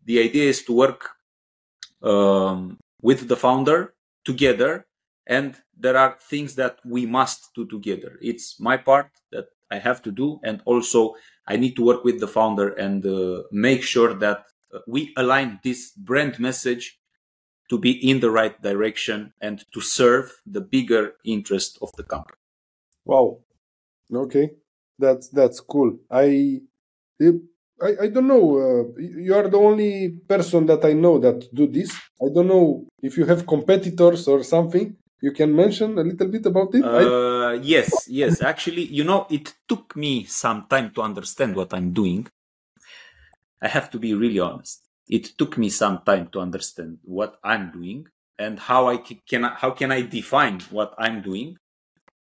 [0.04, 1.13] The idea is to work
[2.05, 4.87] um, with the founder together,
[5.27, 8.19] and there are things that we must do together.
[8.23, 11.14] It's my part that I have to do, and also
[11.47, 15.61] I need to work with the founder and uh, make sure that uh, we align
[15.64, 17.01] this brand message
[17.71, 22.38] to be in the right direction and to serve the bigger interest of the company.
[23.05, 23.40] Wow.
[24.12, 24.51] Okay,
[24.99, 25.99] that's that's cool.
[26.11, 26.61] I
[27.82, 28.46] I, I don't know.
[28.58, 31.92] Uh, you are the only person that I know that do this.
[32.20, 34.96] I don't know if you have competitors or something.
[35.20, 36.84] You can mention a little bit about it.
[36.84, 38.42] I, Uh, yes, yes.
[38.42, 42.27] Actually, you know, it took me some time to understand what I'm doing.
[43.62, 44.83] I have to be really honest.
[45.08, 48.06] It took me some time to understand what I'm doing
[48.38, 51.56] and how I can how can I define what I'm doing.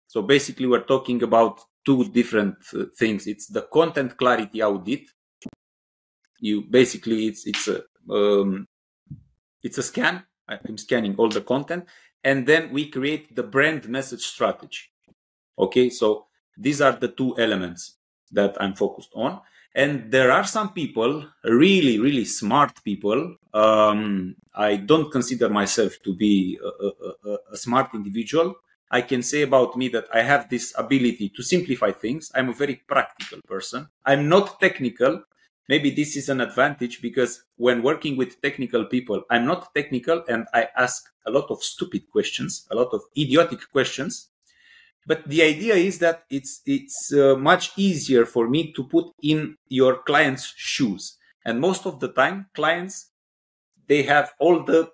[0.08, 3.28] So basically, we're talking about two different uh, things.
[3.28, 5.10] It's the content clarity audit.
[6.50, 7.78] You basically it's it's a
[8.18, 8.68] um,
[9.68, 10.16] it's a scan.
[10.48, 11.84] I'm scanning all the content,
[12.24, 14.84] and then we create the brand message strategy.
[15.58, 16.08] Okay, so
[16.66, 17.82] these are the two elements
[18.32, 19.42] that I'm focused on.
[19.84, 21.12] And there are some people,
[21.44, 23.36] really, really smart people.
[23.54, 28.56] Um, I don't consider myself to be a, a, a, a smart individual,
[28.90, 32.32] I can say about me that I have this ability to simplify things.
[32.36, 33.90] I'm a very practical person.
[34.06, 35.24] I'm not technical.
[35.68, 40.46] Maybe this is an advantage because when working with technical people, I'm not technical and
[40.54, 44.30] I ask a lot of stupid questions, a lot of idiotic questions.
[45.08, 49.58] But the idea is that it's it's uh, much easier for me to put in
[49.68, 51.18] your client's shoes.
[51.44, 53.12] And most of the time, clients
[53.88, 54.92] they have all the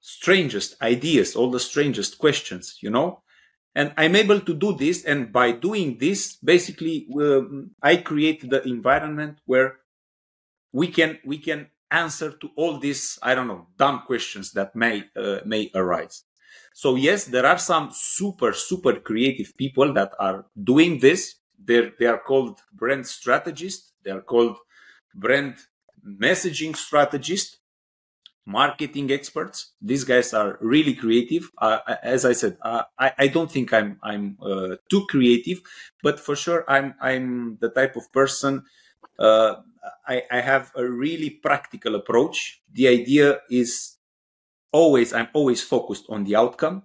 [0.00, 3.22] strangest ideas, all the strangest questions, you know?
[3.74, 5.04] And I'm able to do this.
[5.04, 9.78] And by doing this, basically, um, I create the environment where
[10.72, 15.04] we can, we can answer to all these, I don't know, dumb questions that may,
[15.16, 16.24] uh, may arise.
[16.74, 21.36] So yes, there are some super, super creative people that are doing this.
[21.62, 23.92] They're, they are called brand strategists.
[24.04, 24.56] They are called
[25.14, 25.56] brand
[26.04, 27.58] messaging strategists
[28.46, 29.72] marketing experts.
[29.80, 31.50] These guys are really creative.
[31.58, 35.60] Uh, as I said, uh, I, I don't think I'm I'm uh, too creative,
[36.02, 38.64] but for sure I'm I'm the type of person.
[39.18, 39.56] Uh,
[40.06, 42.62] I, I have a really practical approach.
[42.72, 43.96] The idea is
[44.72, 46.84] always I'm always focused on the outcome.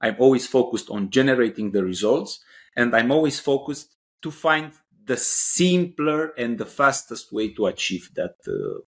[0.00, 2.40] I'm always focused on generating the results,
[2.76, 4.72] and I'm always focused to find
[5.04, 8.80] the simpler and the fastest way to achieve that uh,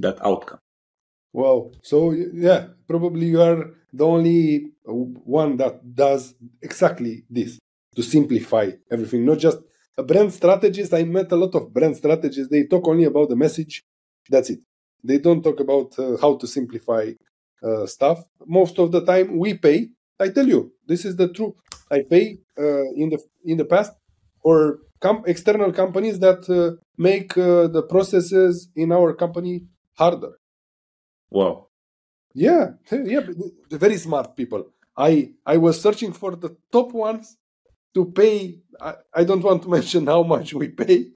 [0.00, 0.58] that outcome.
[1.32, 1.72] Wow.
[1.82, 7.58] So yeah, probably you are the only one that does exactly this
[7.96, 9.58] to simplify everything, not just
[9.96, 10.92] a brand strategist.
[10.94, 12.50] I met a lot of brand strategists.
[12.50, 13.82] They talk only about the message.
[14.28, 14.60] That's it.
[15.02, 17.12] They don't talk about uh, how to simplify
[17.62, 18.24] uh, stuff.
[18.46, 19.88] Most of the time, we pay.
[20.18, 21.54] I tell you, this is the truth.
[21.90, 23.92] I pay uh, in the in the past
[24.42, 29.64] for com- external companies that uh, make uh, the processes in our company
[29.98, 30.32] harder.
[31.30, 31.68] Wow.
[32.32, 33.20] Yeah, yeah,
[33.70, 34.62] very smart people.
[34.96, 37.36] I I was searching for the top ones
[37.94, 38.58] to pay.
[38.80, 41.12] I, I don't want to mention how much we pay,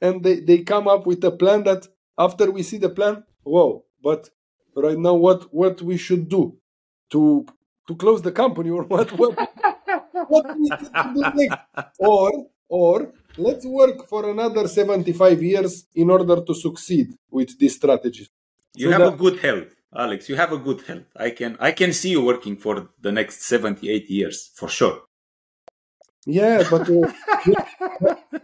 [0.00, 1.86] and they they come up with a plan that
[2.18, 3.84] after we see the plan, whoa!
[4.02, 4.30] But
[4.74, 6.58] right now, what what we should do
[7.10, 7.46] to
[7.88, 9.38] to close the company or what what
[10.28, 11.58] what we to do next
[11.98, 12.30] or
[12.68, 18.26] or let's work for another 75 years in order to succeed with this strategy.
[18.74, 20.28] You so have that, a good health, Alex.
[20.28, 21.04] You have a good health.
[21.16, 25.02] I can I can see you working for the next 78 years for sure.
[26.26, 27.12] Yeah, but uh,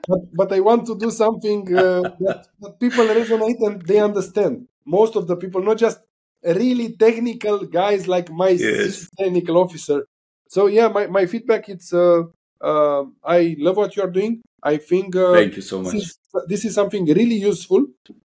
[0.08, 4.66] but, but I want to do something uh, that, that people resonate and they understand.
[4.84, 6.00] Most of the people, not just
[6.42, 9.08] really technical guys like my yes.
[9.16, 10.06] technical officer.
[10.48, 12.22] So yeah, my, my feedback it's uh,
[12.60, 14.42] uh, I love what you are doing.
[14.62, 15.92] I think uh, thank you so much.
[15.92, 16.18] This is,
[16.48, 17.86] this is something really useful.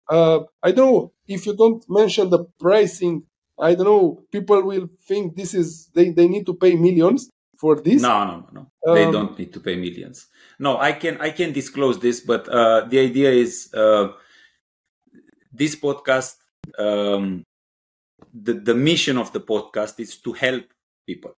[0.07, 3.23] Uh, I don't know if you don't mention the pricing.
[3.59, 4.23] I don't know.
[4.31, 8.01] People will think this is they, they need to pay millions for this.
[8.01, 8.70] No, no, no, no.
[8.85, 10.27] Um, they don't need to pay millions.
[10.57, 14.09] No, I can I can disclose this, but uh, the idea is uh,
[15.51, 16.35] this podcast.
[16.77, 17.43] Um,
[18.33, 20.63] the the mission of the podcast is to help
[21.05, 21.35] people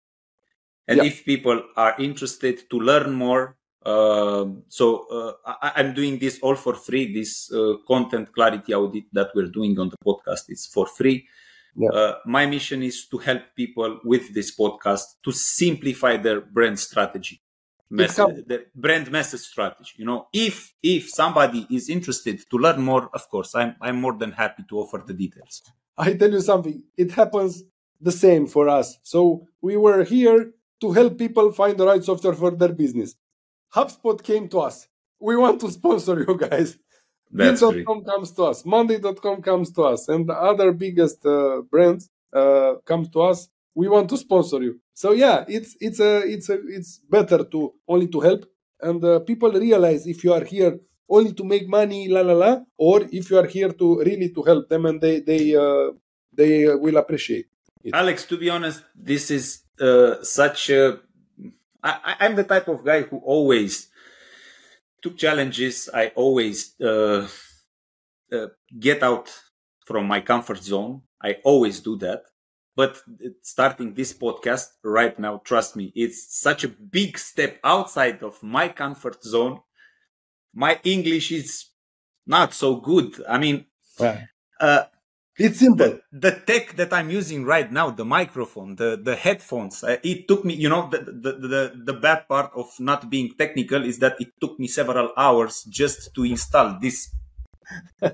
[0.87, 1.03] and yeah.
[1.03, 6.55] if people are interested to learn more uh, so uh, I, am doing this all
[6.55, 10.85] for free this uh, content clarity audit that we're doing on the podcast is for
[10.85, 11.27] free
[11.75, 11.89] yeah.
[11.89, 17.41] Uh, my mission is to help people with this podcast to simplify their brand strategy
[17.89, 23.09] message, the brand message strategy you know if if somebody is interested to learn more
[23.13, 25.61] of course i'm i'm more than happy to offer the details
[25.97, 27.63] i tell you something it happens
[27.99, 32.33] the same for us so we were here to help people find the right software
[32.33, 33.15] for their business.
[33.73, 34.87] HubSpot came to us.
[35.19, 36.77] We want to sponsor you guys.
[37.33, 38.65] Bill.com comes to us.
[38.65, 40.07] Monday.com comes to us.
[40.09, 43.47] And the other biggest uh, brands uh, come to us.
[43.73, 44.79] We want to sponsor you.
[44.93, 48.45] So yeah, it's it's a it's a it's better to only to help,
[48.81, 50.77] and uh, people realize if you are here
[51.09, 54.43] only to make money, la la la, or if you are here to really to
[54.43, 55.91] help them, and they they uh,
[56.33, 57.47] they will appreciate.
[57.83, 57.93] It.
[57.93, 60.99] Alex, to be honest, this is uh, such a.
[61.83, 63.87] I, I'm the type of guy who always
[65.01, 65.89] took challenges.
[65.93, 67.27] I always uh,
[68.31, 68.47] uh,
[68.79, 69.31] get out
[69.85, 71.01] from my comfort zone.
[71.21, 72.23] I always do that.
[72.75, 73.01] But
[73.41, 78.69] starting this podcast right now, trust me, it's such a big step outside of my
[78.69, 79.59] comfort zone.
[80.53, 81.65] My English is
[82.25, 83.21] not so good.
[83.27, 83.65] I mean,
[84.59, 84.83] uh,
[85.37, 85.99] it's simple.
[86.11, 90.27] The, the, tech that I'm using right now, the microphone, the, the headphones, uh, it
[90.27, 93.99] took me, you know, the, the, the, the bad part of not being technical is
[93.99, 97.13] that it took me several hours just to install this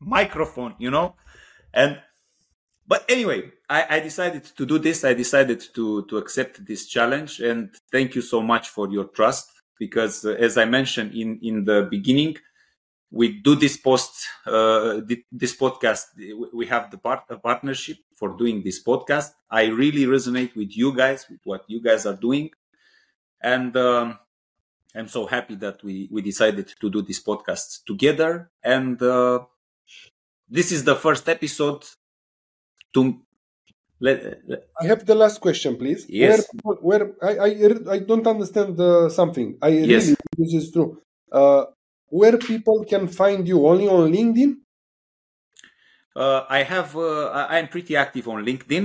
[0.00, 1.14] microphone, you know,
[1.72, 1.98] and
[2.86, 5.04] but anyway, I, I, decided to do this.
[5.04, 9.48] I decided to to accept this challenge, and thank you so much for your trust.
[9.78, 12.36] Because uh, as I mentioned in in the beginning,
[13.12, 15.00] we do this post uh,
[15.30, 16.06] this podcast.
[16.52, 19.32] We have the part, partnership for doing this podcast.
[19.50, 22.50] I really resonate with you guys, with what you guys are doing,
[23.42, 24.18] and um,
[24.94, 28.50] I'm so happy that we we decided to do this podcast together.
[28.64, 29.40] And uh,
[30.48, 31.84] this is the first episode
[32.94, 33.20] to
[34.00, 36.06] let, let, I have the last question, please.
[36.08, 36.46] Yes.
[36.62, 39.58] Where, where I, I, I don't understand uh, something.
[39.62, 40.04] I yes.
[40.04, 41.00] really this is true.
[41.30, 41.66] Uh,
[42.18, 44.52] where people can find you only on LinkedIn?
[46.14, 46.96] Uh, I have.
[46.96, 48.84] Uh, I'm pretty active on LinkedIn.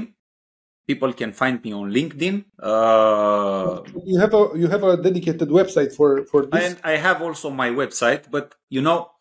[0.88, 2.46] People can find me on LinkedIn.
[2.58, 6.64] Uh, you have a you have a dedicated website for for this.
[6.64, 9.12] And I have also my website, but you know,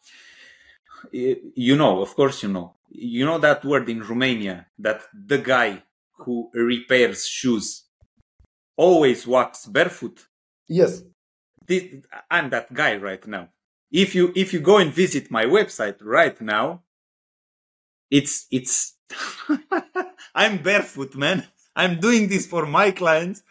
[1.13, 5.83] you know, of course, you know you know that word in Romania that the guy
[6.19, 7.85] who repairs shoes
[8.77, 10.27] always walks barefoot.
[10.69, 11.03] Yes.
[11.67, 11.85] This,
[12.31, 13.49] I'm that guy right now.
[13.91, 16.83] If you if you go and visit my website right now,
[18.11, 18.95] it's it's
[20.35, 21.47] I'm barefoot, man.
[21.75, 23.43] I'm doing this for my clients.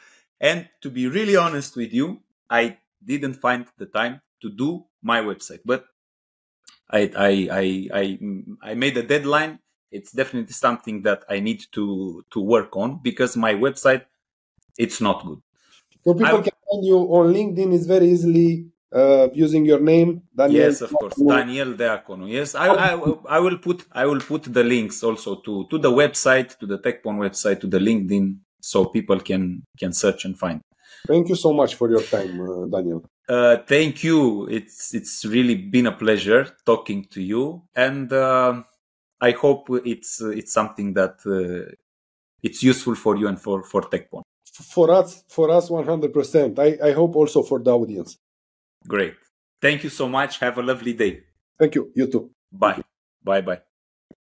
[0.41, 5.21] And to be really honest with you, I didn't find the time to do my
[5.21, 5.59] website.
[5.63, 5.85] But
[6.89, 8.19] I, I, I, I,
[8.71, 9.59] I made a deadline.
[9.91, 14.03] It's definitely something that I need to, to work on because my website,
[14.77, 15.41] it's not good.
[16.03, 20.21] So people I, can find you on LinkedIn is very easily uh, using your name.
[20.35, 22.29] Daniel yes, of course, Daniel Deaconu.
[22.29, 25.91] Yes, I, I, I will put I will put the links also to to the
[25.91, 30.61] website, to the Tekpon website, to the LinkedIn, so people can can search and find.
[31.07, 33.05] Thank you so much for your time, uh, Daniel.
[33.27, 34.47] Uh, thank you.
[34.47, 38.63] It's it's really been a pleasure talking to you, and uh,
[39.21, 41.71] I hope it's it's something that uh,
[42.41, 44.21] it's useful for you and for for Tekpon.
[44.45, 46.59] For us, for us, one hundred percent.
[46.59, 48.17] I I hope also for the audience.
[48.87, 49.15] Great.
[49.61, 50.39] Thank you so much.
[50.39, 51.23] Have a lovely day.
[51.59, 51.91] Thank you.
[51.95, 52.31] You too.
[52.51, 52.81] Bye.
[53.23, 53.41] Bye.
[53.41, 53.61] Bye.